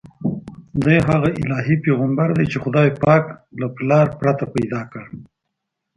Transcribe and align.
دی 0.83 0.97
هغه 1.09 1.29
الهي 1.41 1.75
پیغمبر 1.85 2.29
دی 2.37 2.45
چې 2.51 2.57
خدای 2.63 2.87
پاک 3.03 3.25
له 3.59 3.67
پلار 3.77 4.07
پرته 4.19 4.45
پیدا 4.55 4.81
کړ. 4.91 5.03